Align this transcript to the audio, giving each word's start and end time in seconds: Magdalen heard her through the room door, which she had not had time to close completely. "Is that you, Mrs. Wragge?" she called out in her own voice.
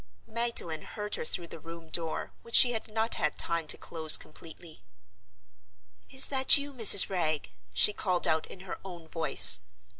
Magdalen 0.25 0.81
heard 0.81 1.13
her 1.13 1.25
through 1.25 1.45
the 1.49 1.59
room 1.59 1.89
door, 1.89 2.31
which 2.41 2.55
she 2.55 2.71
had 2.71 2.87
not 2.91 3.13
had 3.21 3.37
time 3.37 3.67
to 3.67 3.77
close 3.77 4.17
completely. 4.17 4.81
"Is 6.09 6.29
that 6.29 6.57
you, 6.57 6.73
Mrs. 6.73 7.07
Wragge?" 7.07 7.51
she 7.71 7.93
called 7.93 8.27
out 8.27 8.47
in 8.47 8.61
her 8.61 8.79
own 8.83 9.07
voice. 9.07 9.59